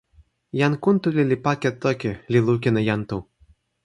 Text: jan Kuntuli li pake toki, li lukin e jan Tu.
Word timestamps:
jan 0.59 0.75
Kuntuli 0.85 1.23
li 1.29 1.37
pake 1.47 1.69
toki, 1.83 2.11
li 2.31 2.39
lukin 2.47 2.79
e 2.81 2.83
jan 2.89 3.01
Tu. 3.09 3.17